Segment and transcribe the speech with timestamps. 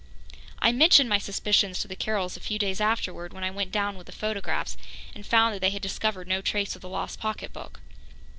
[0.57, 3.95] I mentioned my suspicions to the Carrolls a few days afterwards, when I went down
[3.97, 4.75] with the photographs,
[5.13, 7.81] and found that they had discovered no trace of the lost pocketbook.